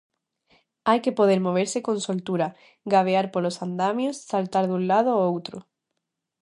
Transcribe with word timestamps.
Hai 0.87 0.99
que 1.03 1.15
poder 1.19 1.39
moverse 1.47 1.79
con 1.87 1.97
soltura, 2.07 2.47
gabear 2.93 3.25
polos 3.33 3.57
andamios, 3.65 4.15
saltar 4.31 4.65
dun 4.67 4.83
lado 4.91 5.09
ó 5.19 5.19
outro. 5.33 5.57